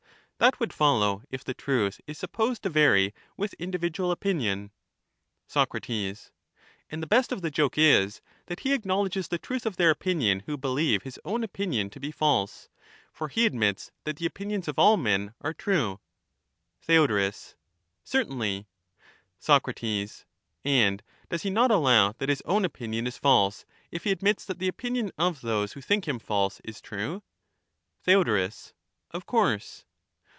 [0.43, 3.13] That would follow if the truth is supposed to vary ^^oras.
[3.37, 4.71] with individual opinion.
[5.45, 5.71] Soc.
[5.87, 6.33] And
[6.89, 9.75] the best of the joke is, that he acknowledges the In any case truth of
[9.75, 12.69] their opinion who believe his own opinion to be false;
[13.09, 15.99] f^!^°^" for he admits that the opinions of all men are true.
[16.87, 17.53] that their Theod.
[18.03, 18.65] Certainly.
[19.39, 20.25] ^fwho^ Soc.
[20.65, 24.11] And does he not allow that his own opinion is false, declare bis if he
[24.11, 27.21] admits that the opinion of those who think him false is ^^^^*^' true?
[28.01, 28.73] Theod.
[29.11, 29.85] Of course.